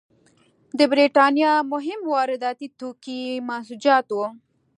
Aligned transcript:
د 0.77 0.79
برېټانیا 0.91 1.51
مهم 1.73 1.99
وارداتي 2.13 2.67
توکي 2.79 3.21
منسوجات 3.47 4.05
وو. 4.11 4.25